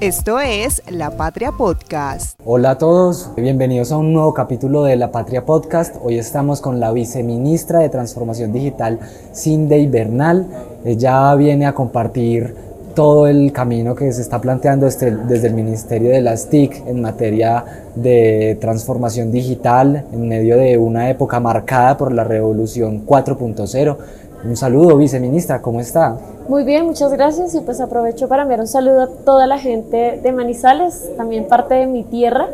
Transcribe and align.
Esto 0.00 0.40
es 0.40 0.82
La 0.90 1.16
Patria 1.16 1.52
Podcast. 1.52 2.38
Hola 2.44 2.72
a 2.72 2.78
todos, 2.78 3.30
bienvenidos 3.34 3.92
a 3.92 3.96
un 3.96 4.12
nuevo 4.12 4.34
capítulo 4.34 4.82
de 4.82 4.94
La 4.94 5.10
Patria 5.10 5.46
Podcast. 5.46 5.96
Hoy 6.02 6.18
estamos 6.18 6.60
con 6.60 6.80
la 6.80 6.92
viceministra 6.92 7.78
de 7.78 7.88
Transformación 7.88 8.52
Digital, 8.52 9.00
Cindy 9.34 9.86
Bernal. 9.86 10.48
Ella 10.84 11.34
viene 11.36 11.64
a 11.64 11.72
compartir 11.72 12.54
todo 12.94 13.26
el 13.26 13.52
camino 13.52 13.94
que 13.94 14.12
se 14.12 14.20
está 14.20 14.40
planteando 14.40 14.84
desde, 14.84 15.46
el 15.46 15.54
Ministerio 15.54 16.10
de 16.10 16.20
las 16.20 16.48
TIC 16.50 16.86
en 16.86 17.00
materia 17.00 17.64
de 17.94 18.56
transformación 18.60 19.30
digital 19.30 20.06
en 20.12 20.28
medio 20.28 20.56
de 20.56 20.76
una 20.78 21.08
época 21.10 21.40
marcada 21.40 21.96
por 21.96 22.12
la 22.12 22.24
revolución 22.24 23.06
4.0. 23.06 23.96
Un 24.44 24.56
saludo, 24.56 24.96
viceministra, 24.96 25.60
¿cómo 25.60 25.80
está? 25.80 26.18
Muy 26.48 26.62
bien, 26.62 26.86
muchas 26.86 27.12
gracias 27.12 27.54
y 27.54 27.60
pues 27.60 27.80
aprovecho 27.80 28.28
para 28.28 28.42
enviar 28.42 28.60
un 28.60 28.68
saludo 28.68 29.02
a 29.02 29.08
toda 29.08 29.46
la 29.46 29.58
gente 29.58 30.20
de 30.22 30.32
Manizales, 30.32 31.10
también 31.16 31.48
parte 31.48 31.74
de 31.74 31.86
mi 31.86 32.04
tierra 32.04 32.48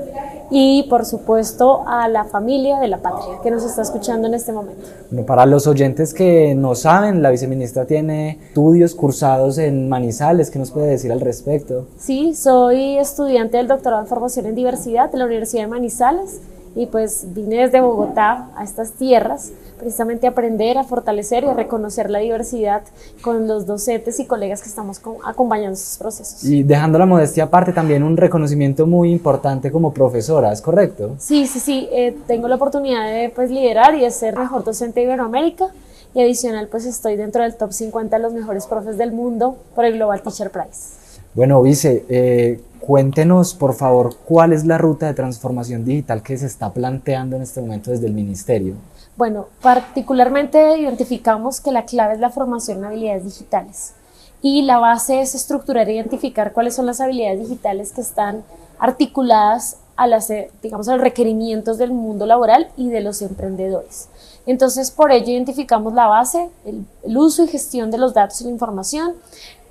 y 0.50 0.84
por 0.84 1.04
supuesto 1.04 1.82
a 1.86 2.08
la 2.08 2.24
familia 2.24 2.78
de 2.78 2.88
la 2.88 2.98
patria 2.98 3.38
que 3.42 3.50
nos 3.50 3.64
está 3.64 3.82
escuchando 3.82 4.28
en 4.28 4.34
este 4.34 4.52
momento. 4.52 4.82
Bueno, 5.10 5.26
para 5.26 5.44
los 5.44 5.66
oyentes 5.66 6.14
que 6.14 6.54
no 6.54 6.74
saben, 6.74 7.22
la 7.22 7.30
viceministra 7.30 7.84
tiene 7.84 8.38
estudios 8.48 8.94
cursados 8.94 9.58
en 9.58 9.88
Manizales, 9.88 10.50
¿qué 10.50 10.58
nos 10.58 10.70
puede 10.70 10.86
decir 10.86 11.12
al 11.12 11.20
respecto? 11.20 11.86
Sí, 11.98 12.34
soy 12.34 12.96
estudiante 12.98 13.58
del 13.58 13.68
doctorado 13.68 14.02
en 14.02 14.08
formación 14.08 14.46
en 14.46 14.54
diversidad 14.54 15.10
de 15.10 15.18
la 15.18 15.26
Universidad 15.26 15.64
de 15.64 15.68
Manizales 15.68 16.40
y 16.74 16.86
pues 16.86 17.26
vine 17.34 17.56
desde 17.56 17.80
Bogotá 17.80 18.48
a 18.56 18.64
estas 18.64 18.92
tierras 18.92 19.52
precisamente 19.78 20.28
a 20.28 20.30
aprender, 20.30 20.78
a 20.78 20.84
fortalecer 20.84 21.42
y 21.42 21.48
a 21.48 21.54
reconocer 21.54 22.08
la 22.08 22.20
diversidad 22.20 22.82
con 23.20 23.48
los 23.48 23.66
docentes 23.66 24.20
y 24.20 24.26
colegas 24.26 24.62
que 24.62 24.68
estamos 24.68 25.00
acompañando 25.24 25.74
estos 25.74 25.98
procesos. 25.98 26.44
Y 26.44 26.62
dejando 26.62 26.98
la 26.98 27.06
modestia 27.06 27.44
aparte, 27.44 27.72
también 27.72 28.04
un 28.04 28.16
reconocimiento 28.16 28.86
muy 28.86 29.10
importante 29.10 29.72
como 29.72 29.92
profesora, 29.92 30.52
¿es 30.52 30.62
correcto? 30.62 31.16
Sí, 31.18 31.48
sí, 31.48 31.58
sí, 31.58 31.88
eh, 31.90 32.16
tengo 32.28 32.46
la 32.46 32.54
oportunidad 32.54 33.04
de 33.06 33.30
pues, 33.34 33.50
liderar 33.50 33.96
y 33.96 34.02
de 34.02 34.10
ser 34.12 34.38
mejor 34.38 34.62
docente 34.62 35.00
de 35.00 35.06
Iberoamérica 35.06 35.66
y 36.14 36.22
adicional 36.22 36.68
pues 36.68 36.84
estoy 36.86 37.16
dentro 37.16 37.42
del 37.42 37.56
top 37.56 37.72
50 37.72 38.16
de 38.16 38.22
los 38.22 38.32
mejores 38.32 38.66
profes 38.66 38.96
del 38.98 39.12
mundo 39.12 39.56
por 39.74 39.84
el 39.84 39.94
Global 39.94 40.22
Teacher 40.22 40.50
Prize. 40.50 41.01
Bueno, 41.34 41.62
Vice, 41.62 42.04
eh, 42.10 42.60
cuéntenos 42.78 43.54
por 43.54 43.72
favor 43.74 44.16
cuál 44.26 44.52
es 44.52 44.66
la 44.66 44.76
ruta 44.76 45.06
de 45.06 45.14
transformación 45.14 45.82
digital 45.82 46.22
que 46.22 46.36
se 46.36 46.44
está 46.44 46.70
planteando 46.74 47.36
en 47.36 47.42
este 47.42 47.62
momento 47.62 47.90
desde 47.90 48.06
el 48.06 48.12
Ministerio. 48.12 48.74
Bueno, 49.16 49.46
particularmente 49.62 50.78
identificamos 50.78 51.60
que 51.60 51.72
la 51.72 51.86
clave 51.86 52.14
es 52.14 52.20
la 52.20 52.28
formación 52.28 52.78
en 52.78 52.84
habilidades 52.84 53.24
digitales 53.24 53.94
y 54.42 54.62
la 54.62 54.78
base 54.78 55.22
es 55.22 55.34
estructurar 55.34 55.88
e 55.88 55.94
identificar 55.94 56.52
cuáles 56.52 56.74
son 56.74 56.84
las 56.84 57.00
habilidades 57.00 57.40
digitales 57.40 57.92
que 57.92 58.02
están 58.02 58.44
articuladas 58.78 59.78
a 59.96 60.06
las, 60.06 60.28
eh, 60.28 60.50
digamos, 60.62 60.88
a 60.88 60.92
los 60.92 61.00
requerimientos 61.00 61.78
del 61.78 61.92
mundo 61.92 62.26
laboral 62.26 62.68
y 62.76 62.90
de 62.90 63.00
los 63.00 63.22
emprendedores. 63.22 64.08
Entonces, 64.44 64.90
por 64.90 65.12
ello 65.12 65.30
identificamos 65.30 65.94
la 65.94 66.08
base, 66.08 66.50
el, 66.64 66.84
el 67.04 67.16
uso 67.16 67.44
y 67.44 67.48
gestión 67.48 67.90
de 67.90 67.98
los 67.98 68.12
datos 68.12 68.40
y 68.40 68.44
la 68.44 68.50
información, 68.50 69.14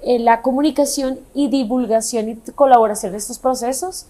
eh, 0.01 0.19
la 0.19 0.41
comunicación 0.41 1.19
y 1.33 1.49
divulgación 1.49 2.29
y 2.29 2.35
colaboración 2.51 3.11
de 3.11 3.19
estos 3.19 3.39
procesos, 3.39 4.05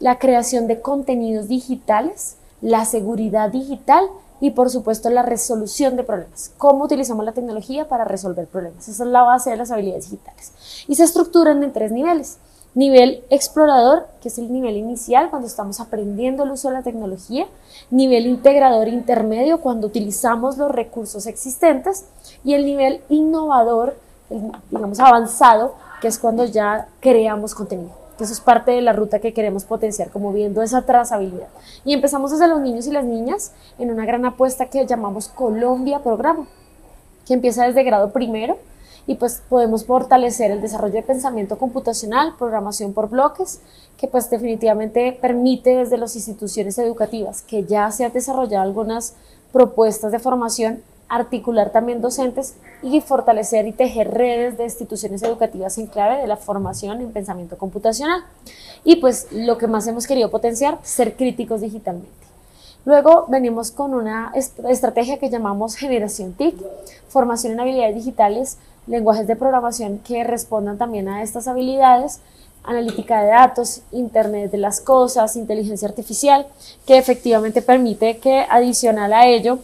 la 0.00 0.18
creación 0.18 0.66
de 0.66 0.80
contenidos 0.80 1.48
digitales, 1.48 2.36
la 2.60 2.84
seguridad 2.84 3.50
digital 3.50 4.08
y 4.40 4.50
por 4.50 4.70
supuesto 4.70 5.08
la 5.10 5.22
resolución 5.22 5.96
de 5.96 6.02
problemas. 6.02 6.52
Cómo 6.58 6.84
utilizamos 6.84 7.24
la 7.24 7.32
tecnología 7.32 7.88
para 7.88 8.04
resolver 8.04 8.46
problemas. 8.46 8.88
Esa 8.88 9.04
es 9.04 9.10
la 9.10 9.22
base 9.22 9.50
de 9.50 9.56
las 9.56 9.70
habilidades 9.70 10.10
digitales. 10.10 10.52
Y 10.88 10.94
se 10.94 11.04
estructuran 11.04 11.62
en 11.62 11.72
tres 11.72 11.92
niveles. 11.92 12.38
Nivel 12.74 13.24
explorador, 13.30 14.06
que 14.20 14.28
es 14.28 14.36
el 14.36 14.52
nivel 14.52 14.76
inicial 14.76 15.30
cuando 15.30 15.48
estamos 15.48 15.80
aprendiendo 15.80 16.44
el 16.44 16.50
uso 16.50 16.68
de 16.68 16.74
la 16.74 16.82
tecnología. 16.82 17.46
Nivel 17.90 18.26
integrador 18.26 18.88
intermedio, 18.88 19.62
cuando 19.62 19.86
utilizamos 19.86 20.58
los 20.58 20.70
recursos 20.70 21.26
existentes. 21.26 22.04
Y 22.44 22.52
el 22.52 22.66
nivel 22.66 23.00
innovador, 23.08 23.96
digamos, 24.28 25.00
avanzado, 25.00 25.74
que 26.00 26.08
es 26.08 26.18
cuando 26.18 26.44
ya 26.44 26.88
creamos 27.00 27.54
contenido. 27.54 27.90
Eso 28.18 28.32
es 28.32 28.40
parte 28.40 28.70
de 28.70 28.80
la 28.80 28.94
ruta 28.94 29.18
que 29.18 29.34
queremos 29.34 29.64
potenciar, 29.64 30.10
como 30.10 30.32
viendo 30.32 30.62
esa 30.62 30.82
trazabilidad. 30.82 31.48
Y 31.84 31.92
empezamos 31.92 32.30
desde 32.30 32.48
los 32.48 32.60
niños 32.60 32.86
y 32.86 32.92
las 32.92 33.04
niñas 33.04 33.52
en 33.78 33.90
una 33.90 34.06
gran 34.06 34.24
apuesta 34.24 34.66
que 34.66 34.86
llamamos 34.86 35.28
Colombia 35.28 35.98
Programa, 35.98 36.46
que 37.26 37.34
empieza 37.34 37.66
desde 37.66 37.82
grado 37.82 38.12
primero 38.12 38.56
y 39.06 39.14
pues 39.16 39.42
podemos 39.48 39.84
fortalecer 39.84 40.50
el 40.50 40.60
desarrollo 40.60 40.94
de 40.94 41.02
pensamiento 41.02 41.58
computacional, 41.58 42.34
programación 42.38 42.92
por 42.92 43.08
bloques, 43.08 43.60
que 43.96 44.08
pues 44.08 44.28
definitivamente 44.30 45.16
permite 45.20 45.76
desde 45.76 45.96
las 45.96 46.16
instituciones 46.16 46.78
educativas 46.78 47.42
que 47.42 47.64
ya 47.64 47.90
se 47.90 48.04
han 48.04 48.12
desarrollado 48.12 48.62
algunas 48.64 49.14
propuestas 49.52 50.10
de 50.10 50.18
formación 50.18 50.82
articular 51.08 51.70
también 51.70 52.00
docentes 52.00 52.56
y 52.82 53.00
fortalecer 53.00 53.66
y 53.66 53.72
tejer 53.72 54.12
redes 54.12 54.58
de 54.58 54.64
instituciones 54.64 55.22
educativas 55.22 55.78
en 55.78 55.86
clave 55.86 56.20
de 56.20 56.26
la 56.26 56.36
formación 56.36 57.00
en 57.00 57.12
pensamiento 57.12 57.56
computacional. 57.56 58.24
Y 58.84 58.96
pues 58.96 59.28
lo 59.30 59.58
que 59.58 59.66
más 59.66 59.86
hemos 59.86 60.06
querido 60.06 60.30
potenciar, 60.30 60.78
ser 60.82 61.16
críticos 61.16 61.60
digitalmente. 61.60 62.10
Luego 62.84 63.26
venimos 63.28 63.72
con 63.72 63.94
una 63.94 64.32
estrategia 64.34 65.18
que 65.18 65.28
llamamos 65.28 65.74
generación 65.74 66.34
TIC, 66.34 66.54
formación 67.08 67.52
en 67.52 67.60
habilidades 67.60 67.96
digitales, 67.96 68.58
lenguajes 68.86 69.26
de 69.26 69.34
programación 69.34 69.98
que 69.98 70.22
respondan 70.22 70.78
también 70.78 71.08
a 71.08 71.22
estas 71.22 71.48
habilidades, 71.48 72.20
analítica 72.62 73.22
de 73.22 73.30
datos, 73.30 73.82
Internet 73.90 74.50
de 74.50 74.58
las 74.58 74.80
cosas, 74.80 75.36
inteligencia 75.36 75.88
artificial, 75.88 76.46
que 76.86 76.98
efectivamente 76.98 77.62
permite 77.62 78.18
que 78.18 78.46
adicional 78.48 79.12
a 79.12 79.26
ello 79.26 79.58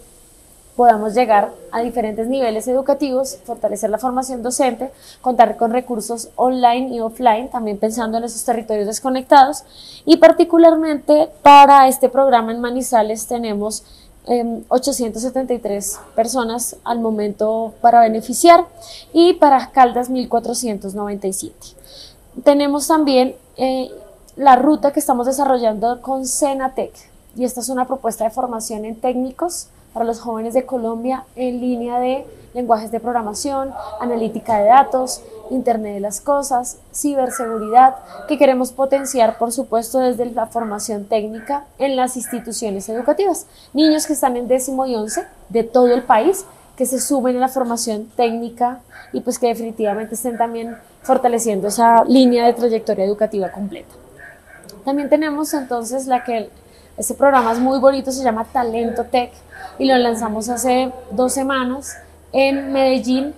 podamos 0.77 1.15
llegar 1.15 1.53
a 1.71 1.81
diferentes 1.81 2.29
niveles 2.29 2.67
educativos, 2.67 3.39
fortalecer 3.45 3.91
la 3.91 3.99
formación 3.99 4.43
docente, 4.43 4.91
contar 5.21 5.57
con 5.57 5.71
recursos 5.71 6.31
online 6.37 6.95
y 6.95 7.01
offline, 7.01 7.51
también 7.51 7.79
pensando 7.79 8.19
en 8.19 8.25
esos 8.25 8.45
territorios 8.45 8.87
desconectados. 8.87 9.65
Y 10.07 10.17
particularmente 10.17 11.29
para 11.43 11.89
este 11.89 12.09
programa 12.09 12.53
en 12.53 12.61
Manizales 12.61 13.27
tenemos 13.27 13.85
873 14.69 15.95
em, 15.95 16.15
personas 16.15 16.77
al 16.85 17.01
momento 17.01 17.75
para 17.81 18.01
beneficiar 18.01 18.67
y 19.13 19.35
para 19.35 19.71
Caldas 19.73 20.11
1497. 20.11 21.55
Tenemos 22.45 22.87
también 22.87 23.35
eh, 23.57 23.91
la 24.37 24.57
ruta 24.57 24.93
que 24.93 25.01
estamos 25.01 25.27
desarrollando 25.27 26.01
con 26.01 26.27
Senatec 26.27 26.93
y 27.37 27.45
esta 27.45 27.61
es 27.61 27.69
una 27.69 27.87
propuesta 27.87 28.25
de 28.25 28.31
formación 28.31 28.85
en 28.85 28.97
técnicos 28.97 29.69
para 29.93 30.05
los 30.05 30.21
jóvenes 30.21 30.55
de 30.55 30.65
Colombia 30.65 31.25
en 31.37 31.61
línea 31.61 31.99
de 31.99 32.27
lenguajes 32.55 32.91
de 32.91 33.01
programación, 33.01 33.73
analítica 34.01 34.59
de 34.59 34.67
datos, 34.67 35.23
Internet 35.51 35.95
de 35.95 36.01
las 36.01 36.21
Cosas, 36.21 36.79
ciberseguridad, 36.95 37.97
que 38.29 38.39
queremos 38.39 38.73
potenciar, 38.73 39.39
por 39.39 39.53
supuesto, 39.53 39.99
desde 39.99 40.27
la 40.27 40.47
formación 40.47 41.05
técnica 41.05 41.65
en 41.79 41.97
las 41.97 42.17
instituciones 42.17 42.89
educativas. 42.89 43.47
Niños 43.73 44.07
que 44.07 44.15
están 44.15 44.37
en 44.37 44.49
décimo 44.49 44.87
y 44.87 44.95
once 44.95 45.25
de 45.49 45.65
todo 45.65 45.89
el 45.89 46.03
país, 46.03 46.45
que 46.77 46.87
se 46.87 47.01
suben 47.01 47.37
a 47.37 47.41
la 47.41 47.49
formación 47.49 48.07
técnica 48.17 48.81
y 49.13 49.21
pues 49.21 49.39
que 49.39 49.49
definitivamente 49.49 50.15
estén 50.15 50.39
también 50.39 50.77
fortaleciendo 51.03 51.69
esa 51.69 52.05
línea 52.05 52.47
de 52.47 52.55
trayectoria 52.55 53.05
educativa 53.05 53.51
completa. 53.51 53.95
También 54.85 55.09
tenemos 55.09 55.53
entonces 55.55 56.07
la 56.07 56.25
que 56.25 56.51
este 56.97 57.15
programa 57.15 57.53
es 57.53 57.59
muy 57.59 57.79
bonito, 57.79 58.13
se 58.13 58.23
llama 58.23 58.45
Talento 58.45 59.05
Tech 59.05 59.33
y 59.79 59.87
lo 59.87 59.97
lanzamos 59.97 60.49
hace 60.49 60.93
dos 61.11 61.33
semanas 61.33 61.97
en 62.33 62.73
Medellín, 62.73 63.35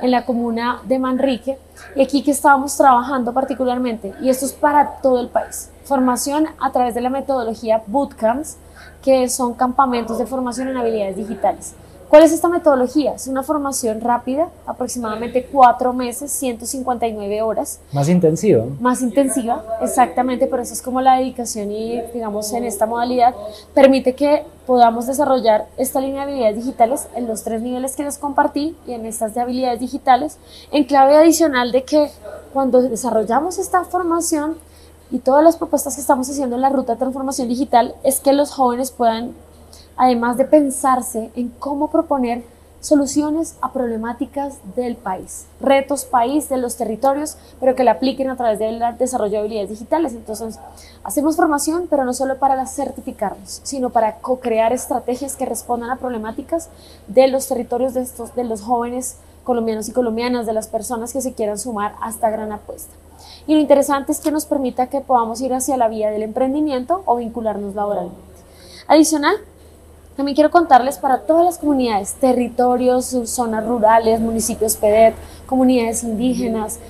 en 0.00 0.10
la 0.10 0.24
comuna 0.24 0.80
de 0.84 0.98
Manrique. 0.98 1.58
Y 1.96 2.02
aquí 2.02 2.22
que 2.22 2.30
estábamos 2.30 2.76
trabajando 2.76 3.32
particularmente, 3.32 4.14
y 4.20 4.28
esto 4.28 4.44
es 4.46 4.52
para 4.52 5.00
todo 5.02 5.20
el 5.20 5.28
país, 5.28 5.70
formación 5.84 6.46
a 6.60 6.70
través 6.70 6.94
de 6.94 7.00
la 7.00 7.10
metodología 7.10 7.82
Bootcamps, 7.86 8.56
que 9.02 9.28
son 9.28 9.54
campamentos 9.54 10.18
de 10.18 10.26
formación 10.26 10.68
en 10.68 10.76
habilidades 10.76 11.16
digitales. 11.16 11.74
¿Cuál 12.08 12.22
es 12.22 12.32
esta 12.32 12.48
metodología? 12.48 13.12
Es 13.12 13.26
una 13.26 13.42
formación 13.42 14.00
rápida, 14.00 14.48
aproximadamente 14.64 15.44
cuatro 15.44 15.92
meses, 15.92 16.32
159 16.32 17.42
horas. 17.42 17.80
Más 17.92 18.08
intensiva. 18.08 18.64
Más 18.80 19.02
intensiva, 19.02 19.62
exactamente, 19.82 20.46
pero 20.46 20.62
eso 20.62 20.72
es 20.72 20.80
como 20.80 21.02
la 21.02 21.16
dedicación 21.16 21.70
y, 21.70 22.00
digamos, 22.14 22.50
en 22.54 22.64
esta 22.64 22.86
modalidad 22.86 23.34
permite 23.74 24.14
que 24.14 24.46
podamos 24.66 25.06
desarrollar 25.06 25.66
esta 25.76 26.00
línea 26.00 26.24
de 26.24 26.32
habilidades 26.32 26.56
digitales 26.56 27.08
en 27.14 27.26
los 27.26 27.42
tres 27.42 27.60
niveles 27.60 27.94
que 27.94 28.04
les 28.04 28.16
compartí 28.16 28.74
y 28.86 28.92
en 28.92 29.04
estas 29.04 29.34
de 29.34 29.42
habilidades 29.42 29.80
digitales, 29.80 30.38
en 30.72 30.84
clave 30.84 31.14
adicional 31.14 31.72
de 31.72 31.84
que 31.84 32.10
cuando 32.54 32.80
desarrollamos 32.80 33.58
esta 33.58 33.84
formación 33.84 34.56
y 35.10 35.18
todas 35.18 35.44
las 35.44 35.56
propuestas 35.56 35.94
que 35.94 36.00
estamos 36.00 36.28
haciendo 36.30 36.56
en 36.56 36.62
la 36.62 36.70
ruta 36.70 36.94
de 36.94 36.98
transformación 37.00 37.48
digital, 37.48 37.94
es 38.02 38.20
que 38.20 38.32
los 38.32 38.50
jóvenes 38.50 38.92
puedan 38.92 39.34
además 39.98 40.38
de 40.38 40.46
pensarse 40.46 41.30
en 41.36 41.48
cómo 41.58 41.90
proponer 41.90 42.42
soluciones 42.80 43.56
a 43.60 43.72
problemáticas 43.72 44.58
del 44.76 44.96
país, 44.96 45.46
retos 45.60 46.04
país 46.04 46.48
de 46.48 46.58
los 46.58 46.76
territorios, 46.76 47.36
pero 47.58 47.74
que 47.74 47.82
la 47.82 47.92
apliquen 47.92 48.30
a 48.30 48.36
través 48.36 48.60
del 48.60 48.80
desarrollo 48.98 49.32
de 49.32 49.38
habilidades 49.38 49.70
digitales. 49.70 50.12
Entonces, 50.12 50.60
hacemos 51.02 51.36
formación, 51.36 51.88
pero 51.90 52.04
no 52.04 52.14
solo 52.14 52.38
para 52.38 52.64
certificarnos, 52.66 53.60
sino 53.64 53.90
para 53.90 54.18
co-crear 54.18 54.72
estrategias 54.72 55.34
que 55.34 55.44
respondan 55.44 55.90
a 55.90 55.96
problemáticas 55.96 56.68
de 57.08 57.26
los 57.26 57.48
territorios 57.48 57.94
de, 57.94 58.02
estos, 58.02 58.34
de 58.36 58.44
los 58.44 58.62
jóvenes 58.62 59.16
colombianos 59.42 59.88
y 59.88 59.92
colombianas, 59.92 60.46
de 60.46 60.52
las 60.52 60.68
personas 60.68 61.12
que 61.12 61.20
se 61.20 61.32
quieran 61.32 61.58
sumar 61.58 61.94
a 62.00 62.10
esta 62.10 62.30
gran 62.30 62.52
apuesta. 62.52 62.92
Y 63.48 63.54
lo 63.54 63.60
interesante 63.60 64.12
es 64.12 64.20
que 64.20 64.30
nos 64.30 64.46
permita 64.46 64.86
que 64.86 65.00
podamos 65.00 65.40
ir 65.40 65.52
hacia 65.52 65.76
la 65.76 65.88
vía 65.88 66.10
del 66.10 66.22
emprendimiento 66.22 67.02
o 67.06 67.16
vincularnos 67.16 67.74
laboralmente. 67.74 68.20
Adicional, 68.86 69.36
también 70.18 70.34
quiero 70.34 70.50
contarles 70.50 70.98
para 70.98 71.20
todas 71.20 71.44
las 71.44 71.58
comunidades, 71.58 72.14
territorios, 72.14 73.16
zonas 73.26 73.64
rurales, 73.64 74.18
municipios 74.18 74.74
PEDET, 74.74 75.14
comunidades 75.46 76.02
indígenas, 76.02 76.80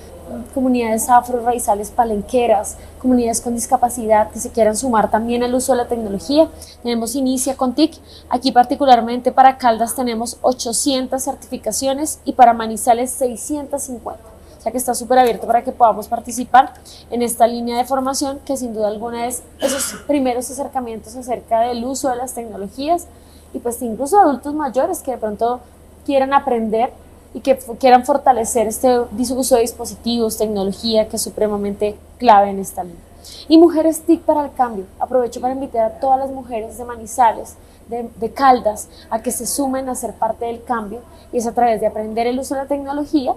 comunidades 0.55 1.07
afro-raizales 1.09 1.91
palenqueras, 1.91 2.77
comunidades 2.99 3.39
con 3.41 3.53
discapacidad 3.53 4.31
que 4.31 4.39
se 4.39 4.49
quieran 4.49 4.75
sumar 4.75 5.11
también 5.11 5.43
al 5.43 5.53
uso 5.53 5.73
de 5.73 5.77
la 5.77 5.87
tecnología. 5.87 6.49
Tenemos 6.81 7.13
Inicia 7.13 7.55
con 7.55 7.75
TIC. 7.75 7.99
Aquí 8.31 8.51
particularmente 8.51 9.31
para 9.31 9.59
Caldas 9.59 9.93
tenemos 9.93 10.39
800 10.41 11.21
certificaciones 11.21 12.21
y 12.25 12.33
para 12.33 12.53
Manizales 12.53 13.11
650. 13.11 14.38
Sea 14.69 14.71
que 14.71 14.77
está 14.77 14.93
súper 14.93 15.17
abierto 15.17 15.47
para 15.47 15.63
que 15.63 15.71
podamos 15.71 16.07
participar 16.07 16.75
en 17.09 17.23
esta 17.23 17.47
línea 17.47 17.75
de 17.75 17.85
formación 17.85 18.37
que 18.45 18.55
sin 18.55 18.75
duda 18.75 18.87
alguna 18.87 19.25
es 19.25 19.41
esos 19.59 19.99
primeros 20.05 20.51
acercamientos 20.51 21.15
acerca 21.15 21.61
del 21.61 21.83
uso 21.83 22.07
de 22.09 22.17
las 22.17 22.35
tecnologías 22.35 23.07
y 23.51 23.57
pues 23.57 23.81
incluso 23.81 24.19
adultos 24.19 24.53
mayores 24.53 25.01
que 25.01 25.09
de 25.09 25.17
pronto 25.17 25.59
quieran 26.05 26.35
aprender 26.35 26.91
y 27.33 27.39
que 27.39 27.57
quieran 27.79 28.05
fortalecer 28.05 28.67
este 28.67 28.99
uso 28.99 29.55
de 29.55 29.61
dispositivos, 29.61 30.37
tecnología 30.37 31.09
que 31.09 31.15
es 31.15 31.21
supremamente 31.23 31.97
clave 32.19 32.51
en 32.51 32.59
esta 32.59 32.83
línea. 32.83 33.01
Y 33.47 33.57
Mujeres 33.57 34.01
TIC 34.01 34.21
para 34.21 34.45
el 34.45 34.53
Cambio. 34.53 34.85
Aprovecho 34.99 35.41
para 35.41 35.55
invitar 35.55 35.83
a 35.83 35.99
todas 35.99 36.19
las 36.19 36.29
mujeres 36.29 36.77
de 36.77 36.85
Manizales, 36.85 37.55
de, 37.87 38.07
de, 38.17 38.31
Caldas, 38.31 38.87
a 39.09 39.23
que 39.23 39.31
se 39.31 39.47
sumen 39.47 39.89
a 39.89 39.95
ser 39.95 40.13
parte 40.13 40.45
del 40.45 40.63
cambio 40.63 41.01
y 41.33 41.37
es 41.37 41.47
a 41.47 41.53
través 41.53 41.81
de 41.81 41.87
aprender 41.87 42.27
el 42.27 42.39
uso 42.39 42.53
de 42.53 42.61
la 42.61 42.67
tecnología 42.67 43.33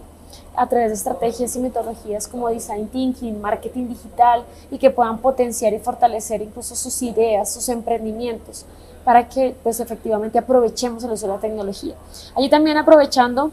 a 0.56 0.68
través 0.68 0.88
de 0.88 0.94
estrategias 0.94 1.56
y 1.56 1.60
metodologías 1.60 2.28
como 2.28 2.48
design 2.48 2.88
thinking, 2.88 3.40
marketing 3.40 3.88
digital 3.88 4.44
y 4.70 4.78
que 4.78 4.90
puedan 4.90 5.18
potenciar 5.18 5.72
y 5.72 5.78
fortalecer 5.78 6.42
incluso 6.42 6.76
sus 6.76 7.02
ideas, 7.02 7.52
sus 7.52 7.68
emprendimientos 7.68 8.66
para 9.04 9.28
que 9.28 9.54
pues 9.62 9.80
efectivamente 9.80 10.38
aprovechemos 10.38 11.02
el 11.04 11.12
uso 11.12 11.26
de 11.26 11.32
la 11.32 11.40
tecnología. 11.40 11.94
Allí 12.36 12.48
también 12.48 12.76
aprovechando 12.76 13.50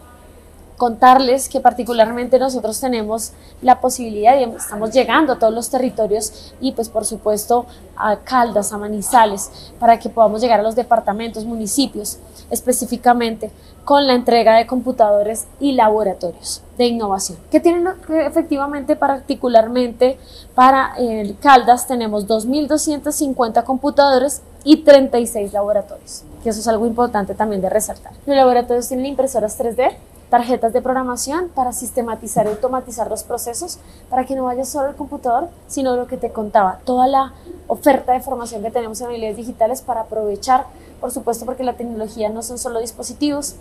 contarles 0.79 1.49
que 1.49 1.59
particularmente 1.59 2.39
nosotros 2.39 2.79
tenemos 2.79 3.33
la 3.61 3.81
posibilidad 3.81 4.39
y 4.39 4.43
estamos 4.43 4.91
llegando 4.91 5.33
a 5.33 5.37
todos 5.37 5.53
los 5.53 5.69
territorios 5.69 6.53
y 6.61 6.71
pues 6.71 6.87
por 6.87 7.05
supuesto 7.05 7.65
a 7.97 8.15
Caldas, 8.15 8.71
a 8.71 8.77
Manizales, 8.77 9.51
para 9.77 9.99
que 9.99 10.07
podamos 10.07 10.39
llegar 10.41 10.61
a 10.61 10.63
los 10.63 10.75
departamentos, 10.75 11.43
municipios 11.43 12.17
específicamente 12.49 13.51
con 13.83 14.07
la 14.07 14.13
entrega 14.13 14.55
de 14.55 14.67
computadores 14.67 15.47
y 15.59 15.73
laboratorios 15.73 16.61
de 16.77 16.85
innovación, 16.85 17.37
que 17.51 17.59
tienen 17.59 17.85
efectivamente 18.25 18.95
particularmente 18.95 20.17
para 20.55 20.93
el 20.97 21.37
Caldas 21.39 21.87
tenemos 21.87 22.25
2.250 22.25 23.63
computadores 23.65 24.41
y 24.63 24.77
36 24.83 25.51
laboratorios, 25.51 26.23
que 26.41 26.49
eso 26.49 26.59
es 26.61 26.67
algo 26.67 26.85
importante 26.85 27.35
también 27.35 27.61
de 27.61 27.69
resaltar. 27.69 28.13
Los 28.25 28.35
laboratorios 28.35 28.87
tienen 28.87 29.07
impresoras 29.07 29.59
3D, 29.59 29.97
tarjetas 30.29 30.73
de 30.73 30.81
programación 30.81 31.49
para 31.49 31.73
sistematizar 31.73 32.45
y 32.45 32.49
automatizar 32.49 33.09
los 33.09 33.23
procesos, 33.23 33.79
para 34.09 34.25
que 34.25 34.35
no 34.35 34.43
vaya 34.45 34.65
solo 34.65 34.89
el 34.89 34.95
computador, 34.95 35.49
sino 35.67 35.95
lo 35.95 36.07
que 36.07 36.17
te 36.17 36.31
contaba, 36.31 36.79
toda 36.85 37.07
la 37.07 37.33
oferta 37.67 38.13
de 38.13 38.19
formación 38.19 38.61
que 38.61 38.71
tenemos 38.71 39.01
en 39.01 39.07
habilidades 39.07 39.37
digitales 39.37 39.81
para 39.81 40.01
aprovechar, 40.01 40.65
por 41.01 41.11
supuesto, 41.11 41.45
porque 41.45 41.63
la 41.63 41.73
tecnología 41.73 42.29
no 42.29 42.43
son 42.43 42.57
solo 42.57 42.79
dispositivos, 42.79 43.55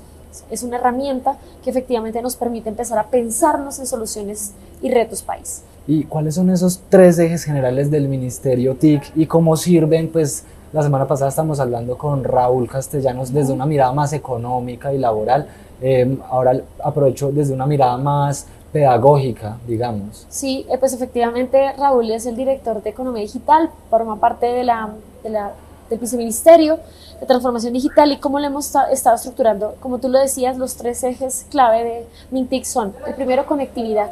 es 0.51 0.63
una 0.63 0.77
herramienta 0.77 1.39
que 1.65 1.71
efectivamente 1.71 2.21
nos 2.21 2.37
permite 2.37 2.69
empezar 2.69 2.99
a 2.99 3.07
pensarnos 3.07 3.79
en 3.79 3.87
soluciones 3.87 4.53
y 4.83 4.91
retos 4.91 5.23
país. 5.23 5.63
¿Y 5.87 6.05
cuáles 6.05 6.35
son 6.35 6.51
esos 6.51 6.83
tres 6.91 7.19
ejes 7.19 7.45
generales 7.45 7.91
del 7.91 8.09
Ministerio 8.09 8.77
TIC 8.77 9.17
y 9.17 9.27
cómo 9.27 9.57
sirven? 9.57 10.11
Pues 10.13 10.45
la 10.73 10.83
semana 10.83 11.07
pasada 11.07 11.31
estamos 11.31 11.61
hablando 11.61 11.97
con 11.97 12.25
Raúl 12.25 12.69
Castellanos 12.69 13.33
desde 13.33 13.55
una 13.55 13.65
mirada 13.65 13.93
más 13.93 14.13
económica 14.13 14.93
y 14.93 14.99
laboral 14.99 15.49
Em, 15.81 16.19
ahora 16.29 16.61
aprovecho 16.83 17.31
desde 17.31 17.55
una 17.55 17.67
mirada 17.67 17.97
más 17.97 18.47
pedagógica, 18.73 19.59
digamos. 19.67 20.27
Sí, 20.29 20.67
eh, 20.69 20.77
pues 20.77 20.93
efectivamente 20.93 21.73
Raúl 21.79 22.11
es 22.11 22.27
el 22.27 22.37
director 22.37 22.83
de 22.83 22.91
Economía 22.91 23.23
Digital, 23.23 23.71
forma 23.89 24.17
parte 24.17 24.47
de 24.47 24.65
la, 24.65 24.91
de 25.23 25.31
la, 25.31 25.53
del 25.89 25.99
viceministerio 25.99 26.79
de 27.21 27.27
Transformación 27.27 27.73
Digital 27.73 28.13
y 28.13 28.19
cómo 28.19 28.41
lo 28.41 28.47
hemos 28.47 28.75
estado 28.91 29.17
estructurando. 29.17 29.77
Como 29.81 29.99
tú 29.99 30.09
lo 30.09 30.19
decías, 30.19 30.59
los 30.59 30.75
tres 30.77 31.03
ejes 31.05 31.47
clave 31.51 31.85
de 31.85 32.07
Mintic 32.31 32.65
son, 32.65 32.95
el 33.07 33.15
primero, 33.15 33.47
conectividad, 33.47 34.11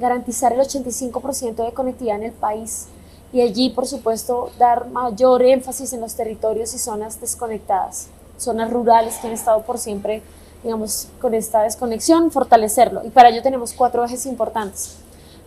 garantizar 0.00 0.52
el 0.52 0.60
85% 0.60 1.64
de 1.64 1.72
conectividad 1.72 2.16
en 2.16 2.24
el 2.24 2.32
país 2.32 2.88
y 3.32 3.42
allí, 3.42 3.70
por 3.70 3.86
supuesto, 3.86 4.50
dar 4.58 4.88
mayor 4.88 5.42
énfasis 5.42 5.92
en 5.92 6.00
los 6.00 6.14
territorios 6.14 6.74
y 6.74 6.78
zonas 6.78 7.20
desconectadas, 7.20 8.08
zonas 8.38 8.70
rurales 8.70 9.16
que 9.18 9.28
han 9.28 9.34
estado 9.34 9.62
por 9.62 9.78
siempre 9.78 10.22
digamos, 10.62 11.08
con 11.20 11.34
esta 11.34 11.62
desconexión, 11.62 12.30
fortalecerlo. 12.30 13.04
Y 13.04 13.10
para 13.10 13.28
ello 13.28 13.42
tenemos 13.42 13.72
cuatro 13.72 14.04
ejes 14.04 14.26
importantes. 14.26 14.96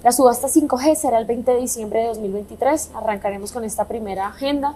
La 0.04 0.14
subasta 0.14 0.48
5G 0.48 0.96
será 0.96 1.20
el 1.20 1.26
20 1.26 1.52
de 1.52 1.60
diciembre 1.60 2.00
de 2.02 2.08
2023. 2.08 2.92
Arrancaremos 2.96 3.52
con 3.52 3.66
esta 3.66 3.86
primera 3.86 4.28
agenda. 4.28 4.76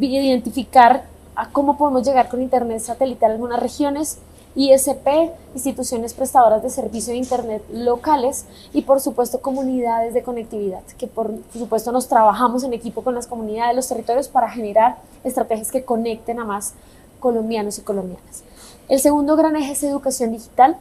Identificar 0.00 1.04
a 1.36 1.48
cómo 1.50 1.78
podemos 1.78 2.04
llegar 2.04 2.28
con 2.28 2.42
Internet 2.42 2.80
satelital 2.80 3.30
a 3.30 3.34
algunas 3.34 3.60
regiones, 3.60 4.18
ISP, 4.56 5.30
instituciones 5.54 6.12
prestadoras 6.12 6.64
de 6.64 6.70
servicio 6.70 7.12
de 7.12 7.18
Internet 7.18 7.62
locales 7.72 8.46
y 8.72 8.82
por 8.82 9.00
supuesto 9.00 9.40
comunidades 9.40 10.14
de 10.14 10.24
conectividad, 10.24 10.82
que 10.98 11.06
por 11.06 11.32
supuesto 11.52 11.92
nos 11.92 12.08
trabajamos 12.08 12.64
en 12.64 12.72
equipo 12.72 13.04
con 13.04 13.14
las 13.14 13.28
comunidades 13.28 13.70
de 13.70 13.76
los 13.76 13.86
territorios 13.86 14.26
para 14.26 14.50
generar 14.50 14.96
estrategias 15.22 15.70
que 15.70 15.84
conecten 15.84 16.40
a 16.40 16.44
más 16.44 16.74
colombianos 17.20 17.78
y 17.78 17.82
colombianas. 17.82 18.42
El 18.88 19.00
segundo 19.00 19.36
gran 19.36 19.54
eje 19.56 19.72
es 19.72 19.82
educación 19.82 20.32
digital. 20.32 20.76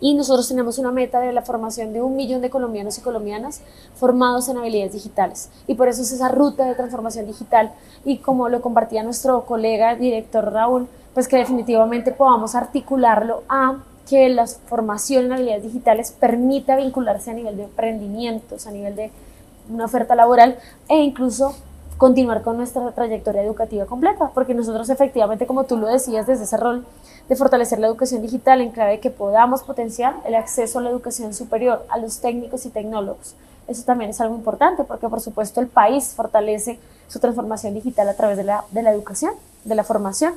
Y 0.00 0.14
nosotros 0.14 0.46
tenemos 0.48 0.78
una 0.78 0.92
meta 0.92 1.18
de 1.18 1.32
la 1.32 1.42
formación 1.42 1.92
de 1.92 2.00
un 2.00 2.14
millón 2.14 2.40
de 2.40 2.50
colombianos 2.50 2.96
y 2.98 3.00
colombianas 3.00 3.62
formados 3.96 4.48
en 4.48 4.56
habilidades 4.56 4.92
digitales. 4.92 5.50
Y 5.66 5.74
por 5.74 5.88
eso 5.88 6.02
es 6.02 6.12
esa 6.12 6.28
ruta 6.28 6.64
de 6.66 6.76
transformación 6.76 7.26
digital. 7.26 7.72
Y 8.04 8.18
como 8.18 8.48
lo 8.48 8.60
compartía 8.62 9.02
nuestro 9.02 9.44
colega 9.44 9.96
director 9.96 10.52
Raúl, 10.52 10.86
pues 11.14 11.26
que 11.26 11.36
definitivamente 11.36 12.12
podamos 12.12 12.54
articularlo 12.54 13.42
a 13.48 13.78
que 14.08 14.28
la 14.28 14.46
formación 14.46 15.26
en 15.26 15.32
habilidades 15.32 15.64
digitales 15.64 16.12
permita 16.12 16.76
vincularse 16.76 17.32
a 17.32 17.34
nivel 17.34 17.56
de 17.56 17.64
emprendimientos, 17.64 18.66
a 18.66 18.70
nivel 18.70 18.94
de 18.94 19.10
una 19.68 19.84
oferta 19.84 20.14
laboral 20.14 20.56
e 20.88 21.00
incluso 21.00 21.54
continuar 21.98 22.42
con 22.42 22.56
nuestra 22.56 22.90
trayectoria 22.92 23.42
educativa 23.42 23.84
completa, 23.84 24.30
porque 24.32 24.54
nosotros 24.54 24.88
efectivamente, 24.88 25.46
como 25.46 25.64
tú 25.64 25.76
lo 25.76 25.88
decías, 25.88 26.26
desde 26.26 26.44
ese 26.44 26.56
rol 26.56 26.86
de 27.28 27.36
fortalecer 27.36 27.78
la 27.78 27.86
educación 27.86 28.22
digital 28.22 28.60
en 28.60 28.70
clave 28.70 28.92
de 28.92 29.00
que 29.00 29.10
podamos 29.10 29.62
potenciar 29.62 30.16
el 30.24 30.34
acceso 30.34 30.78
a 30.78 30.82
la 30.82 30.90
educación 30.90 31.34
superior 31.34 31.84
a 31.90 31.98
los 31.98 32.20
técnicos 32.20 32.64
y 32.66 32.70
tecnólogos. 32.70 33.34
Eso 33.66 33.84
también 33.84 34.10
es 34.10 34.20
algo 34.20 34.34
importante 34.34 34.84
porque, 34.84 35.08
por 35.08 35.20
supuesto, 35.20 35.60
el 35.60 35.66
país 35.66 36.14
fortalece 36.16 36.78
su 37.06 37.18
transformación 37.20 37.74
digital 37.74 38.08
a 38.08 38.14
través 38.14 38.38
de 38.38 38.44
la, 38.44 38.64
de 38.70 38.82
la 38.82 38.92
educación, 38.92 39.32
de 39.64 39.74
la 39.74 39.84
formación. 39.84 40.32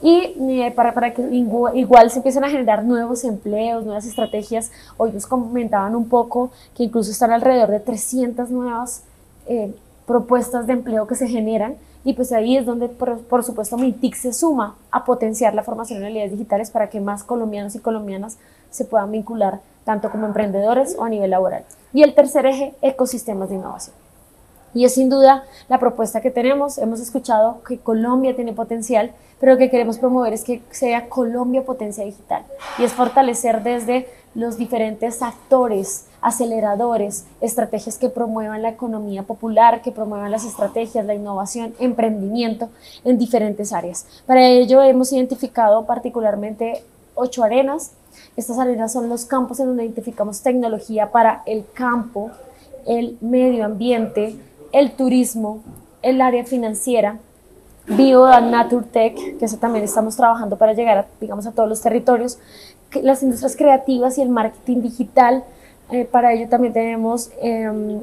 Y 0.00 0.36
eh, 0.38 0.72
para, 0.76 0.94
para, 0.94 1.12
que 1.12 1.22
igual, 1.22 2.10
se 2.12 2.18
empiecen 2.18 2.44
a 2.44 2.50
generar 2.50 2.84
nuevos 2.84 3.24
empleos, 3.24 3.84
nuevas 3.84 4.06
estrategias. 4.06 4.70
Hoy 4.96 5.10
nos 5.10 5.26
comentaban 5.26 5.96
un 5.96 6.08
poco 6.08 6.52
que 6.76 6.84
incluso 6.84 7.10
están 7.10 7.32
alrededor 7.32 7.70
de 7.70 7.80
300 7.80 8.48
nuevas 8.50 9.02
eh, 9.48 9.74
propuestas 10.06 10.68
de 10.68 10.74
empleo 10.74 11.08
que 11.08 11.16
se 11.16 11.26
generan 11.26 11.76
y 12.04 12.14
pues 12.14 12.32
ahí 12.32 12.56
es 12.56 12.64
donde 12.64 12.88
por, 12.88 13.44
supuesto 13.44 13.76
MITIC 13.76 14.14
se 14.14 14.32
suma 14.32 14.76
a 14.90 15.04
potenciar 15.04 15.54
la 15.54 15.62
formación 15.62 15.98
en 15.98 16.04
habilidades 16.04 16.32
digitales 16.32 16.70
para 16.70 16.88
que 16.88 17.00
más 17.00 17.24
colombianos 17.24 17.74
y 17.74 17.80
colombianas 17.80 18.38
se 18.70 18.84
puedan 18.84 19.10
vincular 19.12 19.60
tanto 19.84 20.10
como 20.10 20.26
emprendedores 20.26 20.96
o 20.98 21.04
a 21.04 21.08
nivel 21.08 21.30
laboral. 21.30 21.64
Y 21.92 22.02
el 22.02 22.14
tercer 22.14 22.46
eje, 22.46 22.74
ecosistemas 22.82 23.48
de 23.48 23.56
innovación. 23.56 23.96
Y 24.74 24.84
es 24.84 24.94
sin 24.94 25.08
duda 25.08 25.44
la 25.68 25.78
propuesta 25.78 26.20
que 26.20 26.30
tenemos. 26.30 26.78
Hemos 26.78 27.00
escuchado 27.00 27.62
que 27.66 27.78
Colombia 27.78 28.36
tiene 28.36 28.52
potencial, 28.52 29.12
pero 29.40 29.52
lo 29.52 29.58
que 29.58 29.70
queremos 29.70 29.98
promover 29.98 30.34
es 30.34 30.44
que 30.44 30.62
sea 30.70 31.08
Colombia 31.08 31.64
potencia 31.64 32.04
digital. 32.04 32.44
Y 32.78 32.84
es 32.84 32.92
fortalecer 32.92 33.62
desde 33.62 34.08
los 34.34 34.58
diferentes 34.58 35.22
actores, 35.22 36.04
aceleradores, 36.20 37.26
estrategias 37.40 37.98
que 37.98 38.08
promuevan 38.08 38.62
la 38.62 38.70
economía 38.70 39.22
popular, 39.22 39.82
que 39.82 39.92
promuevan 39.92 40.30
las 40.30 40.44
estrategias, 40.44 41.06
la 41.06 41.14
innovación, 41.14 41.74
emprendimiento 41.78 42.68
en 43.04 43.18
diferentes 43.18 43.72
áreas. 43.72 44.06
Para 44.26 44.46
ello 44.46 44.82
hemos 44.82 45.12
identificado 45.12 45.86
particularmente 45.86 46.82
ocho 47.14 47.42
arenas. 47.44 47.92
Estas 48.36 48.58
arenas 48.58 48.92
son 48.92 49.08
los 49.08 49.24
campos 49.24 49.60
en 49.60 49.66
donde 49.66 49.84
identificamos 49.84 50.42
tecnología 50.42 51.10
para 51.10 51.42
el 51.46 51.64
campo, 51.72 52.30
el 52.86 53.18
medio 53.20 53.64
ambiente, 53.64 54.36
el 54.72 54.92
turismo, 54.92 55.62
el 56.02 56.20
área 56.20 56.44
financiera, 56.44 57.18
Bio 57.86 58.28
Naturtech, 58.40 59.38
que 59.38 59.44
eso 59.44 59.56
también 59.56 59.84
estamos 59.84 60.14
trabajando 60.14 60.56
para 60.56 60.74
llegar 60.74 60.98
a, 60.98 61.06
digamos, 61.20 61.46
a 61.46 61.52
todos 61.52 61.68
los 61.68 61.80
territorios, 61.80 62.38
las 63.02 63.22
industrias 63.22 63.56
creativas 63.56 64.18
y 64.18 64.22
el 64.22 64.28
marketing 64.28 64.82
digital. 64.82 65.44
Eh, 65.90 66.04
para 66.04 66.32
ello 66.32 66.48
también 66.48 66.72
tenemos 66.72 67.30
em, 67.40 68.00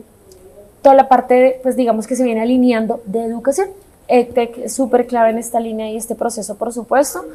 toda 0.82 0.96
la 0.96 1.08
parte, 1.08 1.60
pues 1.64 1.76
digamos 1.76 2.08
que 2.08 2.16
se 2.16 2.24
viene 2.24 2.42
alineando 2.42 3.02
de 3.06 3.24
educación. 3.26 3.70
EdTech 4.08 4.58
es 4.60 4.74
súper 4.74 5.08
clave 5.08 5.32
en 5.32 5.40
esta 5.40 5.60
línea 5.60 5.90
y 5.90 5.98
este 5.98 6.16
proceso, 6.16 6.56
por 6.56 6.72
supuesto, 6.72 7.26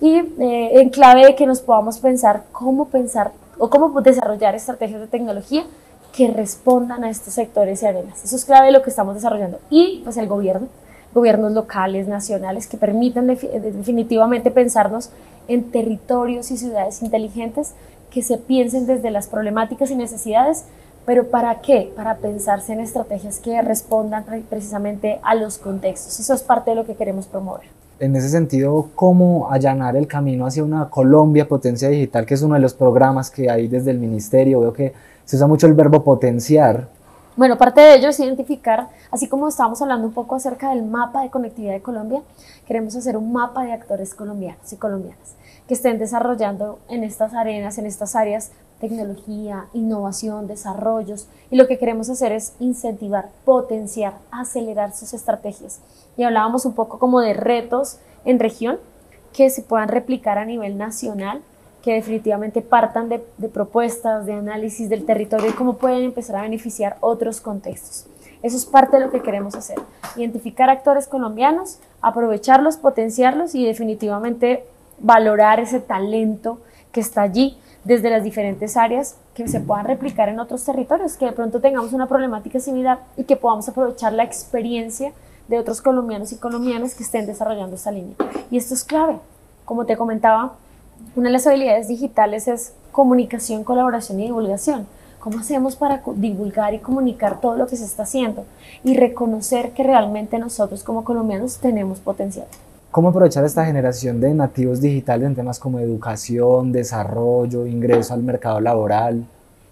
y 0.00 0.16
eh, 0.16 0.80
en 0.80 0.90
clave 0.90 1.26
de 1.26 1.34
que 1.34 1.44
nos 1.46 1.60
podamos 1.60 1.98
pensar 1.98 2.44
cómo 2.52 2.88
pensar 2.88 3.32
o 3.58 3.68
cómo 3.68 4.00
desarrollar 4.00 4.54
estrategias 4.54 5.00
de 5.00 5.06
tecnología 5.08 5.64
que 6.12 6.28
respondan 6.28 7.04
a 7.04 7.10
estos 7.10 7.34
sectores 7.34 7.82
y 7.82 7.86
arenas. 7.86 8.24
Eso 8.24 8.36
es 8.36 8.44
clave 8.44 8.66
de 8.66 8.72
lo 8.72 8.82
que 8.82 8.90
estamos 8.90 9.14
desarrollando. 9.14 9.58
Y 9.70 10.00
pues 10.04 10.16
el 10.16 10.28
gobierno, 10.28 10.68
gobiernos 11.14 11.52
locales, 11.52 12.08
nacionales, 12.08 12.66
que 12.66 12.76
permitan 12.76 13.26
definitivamente 13.26 14.50
pensarnos 14.50 15.10
en 15.48 15.70
territorios 15.70 16.50
y 16.50 16.56
ciudades 16.56 17.02
inteligentes 17.02 17.74
que 18.10 18.22
se 18.22 18.38
piensen 18.38 18.86
desde 18.86 19.10
las 19.10 19.28
problemáticas 19.28 19.90
y 19.90 19.96
necesidades, 19.96 20.64
pero 21.06 21.28
¿para 21.28 21.60
qué? 21.60 21.92
Para 21.96 22.16
pensarse 22.16 22.72
en 22.72 22.80
estrategias 22.80 23.38
que 23.38 23.60
respondan 23.62 24.24
precisamente 24.48 25.18
a 25.22 25.34
los 25.34 25.58
contextos. 25.58 26.20
Eso 26.20 26.34
es 26.34 26.42
parte 26.42 26.70
de 26.70 26.76
lo 26.76 26.84
que 26.84 26.94
queremos 26.94 27.26
promover. 27.26 27.66
En 27.98 28.16
ese 28.16 28.28
sentido, 28.28 28.88
¿cómo 28.94 29.50
allanar 29.50 29.96
el 29.96 30.06
camino 30.06 30.46
hacia 30.46 30.64
una 30.64 30.88
Colombia 30.88 31.48
potencia 31.48 31.88
digital, 31.88 32.26
que 32.26 32.34
es 32.34 32.42
uno 32.42 32.54
de 32.54 32.60
los 32.60 32.74
programas 32.74 33.30
que 33.30 33.50
hay 33.50 33.68
desde 33.68 33.90
el 33.90 33.98
ministerio? 33.98 34.60
Veo 34.60 34.72
que 34.72 34.92
se 35.24 35.36
usa 35.36 35.46
mucho 35.46 35.66
el 35.66 35.74
verbo 35.74 36.02
potenciar. 36.02 36.88
Bueno, 37.40 37.56
parte 37.56 37.80
de 37.80 37.94
ello 37.94 38.10
es 38.10 38.20
identificar, 38.20 38.90
así 39.10 39.26
como 39.26 39.48
estábamos 39.48 39.80
hablando 39.80 40.06
un 40.06 40.12
poco 40.12 40.34
acerca 40.34 40.68
del 40.68 40.82
mapa 40.82 41.22
de 41.22 41.30
conectividad 41.30 41.72
de 41.72 41.80
Colombia, 41.80 42.20
queremos 42.66 42.94
hacer 42.96 43.16
un 43.16 43.32
mapa 43.32 43.64
de 43.64 43.72
actores 43.72 44.14
colombianos 44.14 44.70
y 44.70 44.76
colombianas 44.76 45.36
que 45.66 45.72
estén 45.72 45.98
desarrollando 45.98 46.80
en 46.90 47.02
estas 47.02 47.32
arenas, 47.32 47.78
en 47.78 47.86
estas 47.86 48.14
áreas, 48.14 48.50
tecnología, 48.78 49.68
innovación, 49.72 50.48
desarrollos. 50.48 51.28
Y 51.50 51.56
lo 51.56 51.66
que 51.66 51.78
queremos 51.78 52.10
hacer 52.10 52.30
es 52.30 52.52
incentivar, 52.60 53.30
potenciar, 53.46 54.18
acelerar 54.30 54.94
sus 54.94 55.14
estrategias. 55.14 55.80
Y 56.18 56.24
hablábamos 56.24 56.66
un 56.66 56.74
poco 56.74 56.98
como 56.98 57.20
de 57.20 57.32
retos 57.32 58.00
en 58.26 58.38
región 58.38 58.78
que 59.32 59.48
se 59.48 59.62
puedan 59.62 59.88
replicar 59.88 60.36
a 60.36 60.44
nivel 60.44 60.76
nacional 60.76 61.40
que 61.82 61.94
definitivamente 61.94 62.60
partan 62.60 63.08
de, 63.08 63.18
propuestas, 63.48 64.26
de 64.26 64.34
análisis 64.34 64.88
del 64.88 65.04
territorio 65.04 65.50
y 65.50 65.52
cómo 65.52 65.76
pueden 65.76 66.04
empezar 66.04 66.36
a 66.36 66.42
beneficiar 66.42 66.96
otros 67.00 67.40
contextos. 67.40 68.06
Eso 68.42 68.56
es 68.56 68.66
parte 68.66 68.98
de 68.98 69.04
lo 69.04 69.10
que 69.10 69.22
queremos 69.22 69.54
hacer. 69.54 69.78
Identificar 70.16 70.70
actores 70.70 71.08
colombianos, 71.08 71.78
aprovecharlos, 72.00 72.76
potenciarlos 72.76 73.54
y 73.54 73.66
definitivamente 73.66 74.64
valorar 74.98 75.60
ese 75.60 75.80
talento 75.80 76.58
que 76.92 77.00
está 77.00 77.22
allí 77.22 77.56
desde 77.84 78.10
las 78.10 78.24
diferentes 78.24 78.76
áreas 78.76 79.16
que 79.34 79.48
se 79.48 79.60
puedan 79.60 79.86
replicar 79.86 80.28
en 80.28 80.38
otros 80.38 80.64
territorios, 80.64 81.16
que 81.16 81.26
de 81.26 81.32
pronto 81.32 81.60
tengamos 81.60 81.92
una 81.92 82.06
problemática 82.06 82.60
similar 82.60 83.00
y 83.16 83.24
que 83.24 83.36
podamos 83.36 83.68
aprovechar 83.68 84.12
la 84.12 84.24
experiencia 84.24 85.12
de 85.48 85.58
otros 85.58 85.80
colombianos 85.80 86.32
y 86.32 86.36
colombianas 86.36 86.94
que 86.94 87.02
estén 87.02 87.26
desarrollando 87.26 87.76
esta 87.76 87.90
línea. 87.90 88.14
Y 88.50 88.56
esto 88.58 88.74
es 88.74 88.84
clave. 88.84 89.18
Como 89.64 89.86
te 89.86 89.96
comentaba, 89.96 90.54
una 91.16 91.28
de 91.28 91.32
las 91.32 91.46
habilidades 91.46 91.88
digitales 91.88 92.48
es 92.48 92.72
comunicación, 92.92 93.64
colaboración 93.64 94.20
y 94.20 94.24
divulgación. 94.24 94.86
¿Cómo 95.18 95.38
hacemos 95.38 95.76
para 95.76 96.02
divulgar 96.14 96.72
y 96.72 96.78
comunicar 96.78 97.40
todo 97.40 97.56
lo 97.56 97.66
que 97.66 97.76
se 97.76 97.84
está 97.84 98.04
haciendo 98.04 98.46
y 98.82 98.96
reconocer 98.96 99.72
que 99.72 99.82
realmente 99.82 100.38
nosotros 100.38 100.82
como 100.82 101.04
colombianos 101.04 101.58
tenemos 101.58 102.00
potencial? 102.00 102.46
¿Cómo 102.90 103.10
aprovechar 103.10 103.44
esta 103.44 103.66
generación 103.66 104.20
de 104.20 104.34
nativos 104.34 104.80
digitales 104.80 105.26
en 105.26 105.34
temas 105.34 105.58
como 105.58 105.78
educación, 105.78 106.72
desarrollo, 106.72 107.66
ingreso 107.66 108.14
al 108.14 108.22
mercado 108.22 108.60
laboral? 108.60 109.24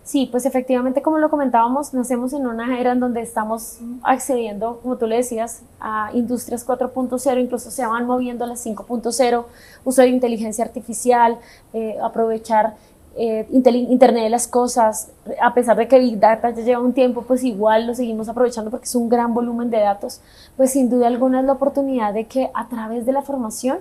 Sí, 0.08 0.26
pues 0.30 0.46
efectivamente, 0.46 1.02
como 1.02 1.18
lo 1.18 1.28
comentábamos, 1.28 1.92
nacemos 1.92 2.32
en 2.32 2.46
una 2.46 2.80
era 2.80 2.92
en 2.92 3.00
donde 3.00 3.20
estamos 3.20 3.78
accediendo, 4.02 4.80
como 4.80 4.96
tú 4.96 5.06
le 5.06 5.16
decías, 5.16 5.60
a 5.80 6.08
industrias 6.14 6.66
4.0, 6.66 7.38
incluso 7.38 7.70
se 7.70 7.84
van 7.84 8.06
moviendo 8.06 8.42
a 8.46 8.46
las 8.46 8.64
5.0, 8.64 9.44
uso 9.84 10.00
de 10.00 10.08
inteligencia 10.08 10.64
artificial, 10.64 11.36
eh, 11.74 11.98
aprovechar 12.02 12.76
eh, 13.18 13.46
Internet 13.50 14.22
de 14.22 14.30
las 14.30 14.48
cosas, 14.48 15.10
a 15.42 15.52
pesar 15.52 15.76
de 15.76 15.88
que 15.88 15.98
Big 15.98 16.18
Data 16.18 16.48
ya 16.52 16.62
lleva 16.62 16.80
un 16.80 16.94
tiempo, 16.94 17.24
pues 17.24 17.44
igual 17.44 17.86
lo 17.86 17.94
seguimos 17.94 18.30
aprovechando 18.30 18.70
porque 18.70 18.86
es 18.86 18.94
un 18.94 19.10
gran 19.10 19.34
volumen 19.34 19.68
de 19.68 19.80
datos, 19.80 20.22
pues 20.56 20.70
sin 20.70 20.88
duda 20.88 21.08
alguna 21.08 21.40
es 21.40 21.44
la 21.44 21.52
oportunidad 21.52 22.14
de 22.14 22.24
que 22.24 22.50
a 22.54 22.66
través 22.70 23.04
de 23.04 23.12
la 23.12 23.20
formación 23.20 23.80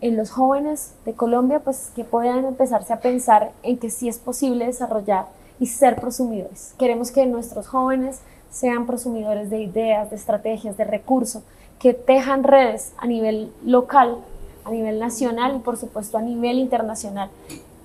en 0.00 0.16
los 0.16 0.32
jóvenes 0.32 0.94
de 1.04 1.12
Colombia, 1.12 1.60
pues 1.60 1.92
que 1.94 2.02
puedan 2.02 2.44
empezarse 2.44 2.92
a 2.92 2.98
pensar 2.98 3.52
en 3.62 3.78
que 3.78 3.88
sí 3.90 4.08
es 4.08 4.18
posible 4.18 4.66
desarrollar 4.66 5.26
y 5.60 5.66
ser 5.66 5.96
prosumidores. 5.96 6.74
Queremos 6.78 7.10
que 7.10 7.26
nuestros 7.26 7.68
jóvenes 7.68 8.20
sean 8.50 8.86
prosumidores 8.86 9.50
de 9.50 9.60
ideas, 9.60 10.10
de 10.10 10.16
estrategias, 10.16 10.76
de 10.76 10.84
recursos, 10.84 11.42
que 11.78 11.94
tejan 11.94 12.42
redes 12.42 12.92
a 12.98 13.06
nivel 13.06 13.52
local, 13.64 14.16
a 14.64 14.70
nivel 14.70 14.98
nacional 14.98 15.56
y 15.56 15.58
por 15.60 15.76
supuesto 15.76 16.18
a 16.18 16.22
nivel 16.22 16.58
internacional. 16.58 17.30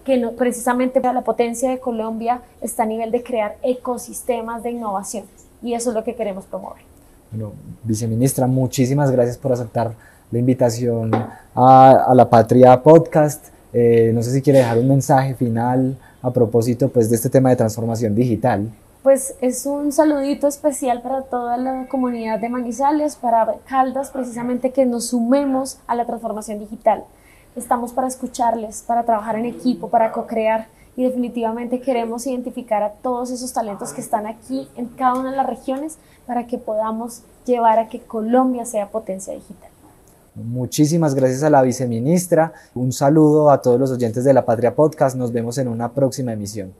Que 0.03 0.17
no, 0.17 0.31
precisamente 0.31 0.99
la 1.01 1.21
potencia 1.21 1.69
de 1.69 1.79
Colombia 1.79 2.41
está 2.61 2.83
a 2.83 2.85
nivel 2.85 3.11
de 3.11 3.23
crear 3.23 3.57
ecosistemas 3.61 4.63
de 4.63 4.71
innovación 4.71 5.25
y 5.61 5.73
eso 5.73 5.89
es 5.89 5.95
lo 5.95 6.03
que 6.03 6.15
queremos 6.15 6.45
promover. 6.45 6.81
Bueno, 7.31 7.53
viceministra, 7.83 8.47
muchísimas 8.47 9.11
gracias 9.11 9.37
por 9.37 9.51
aceptar 9.51 9.93
la 10.31 10.39
invitación 10.39 11.11
a, 11.13 12.05
a 12.07 12.15
La 12.15 12.29
Patria 12.29 12.81
Podcast. 12.81 13.47
Eh, 13.73 14.11
no 14.13 14.21
sé 14.23 14.31
si 14.31 14.41
quiere 14.41 14.59
dejar 14.59 14.77
un 14.77 14.87
mensaje 14.87 15.35
final 15.35 15.97
a 16.25 16.31
propósito 16.31 16.89
pues, 16.89 17.09
de 17.09 17.15
este 17.15 17.29
tema 17.29 17.49
de 17.49 17.55
transformación 17.55 18.15
digital. 18.15 18.71
Pues 19.03 19.35
es 19.41 19.67
un 19.67 19.91
saludito 19.91 20.47
especial 20.47 21.03
para 21.03 21.21
toda 21.21 21.57
la 21.57 21.87
comunidad 21.87 22.39
de 22.39 22.49
Manizales, 22.49 23.15
para 23.15 23.45
Caldas, 23.67 24.09
precisamente 24.09 24.71
que 24.71 24.87
nos 24.87 25.09
sumemos 25.09 25.77
a 25.85 25.93
la 25.93 26.05
transformación 26.05 26.57
digital. 26.57 27.03
Estamos 27.55 27.93
para 27.93 28.07
escucharles, 28.07 28.81
para 28.81 29.03
trabajar 29.03 29.35
en 29.35 29.45
equipo, 29.45 29.89
para 29.89 30.11
co-crear 30.11 30.67
y 30.95 31.03
definitivamente 31.03 31.81
queremos 31.81 32.25
identificar 32.25 32.81
a 32.81 32.93
todos 32.93 33.29
esos 33.29 33.53
talentos 33.53 33.93
que 33.93 34.01
están 34.01 34.25
aquí 34.25 34.67
en 34.75 34.87
cada 34.87 35.19
una 35.19 35.29
de 35.29 35.37
las 35.37 35.45
regiones 35.45 35.97
para 36.25 36.47
que 36.47 36.57
podamos 36.57 37.21
llevar 37.45 37.77
a 37.77 37.87
que 37.89 38.01
Colombia 38.01 38.65
sea 38.65 38.89
potencia 38.89 39.33
digital. 39.33 39.69
Muchísimas 40.35 41.15
gracias 41.15 41.43
a 41.43 41.49
la 41.49 41.61
viceministra. 41.61 42.53
Un 42.73 42.91
saludo 42.91 43.49
a 43.49 43.61
todos 43.61 43.79
los 43.79 43.91
oyentes 43.91 44.25
de 44.25 44.33
La 44.33 44.45
Patria 44.45 44.75
Podcast. 44.75 45.15
Nos 45.15 45.31
vemos 45.31 45.57
en 45.57 45.69
una 45.69 45.93
próxima 45.93 46.33
emisión. 46.33 46.73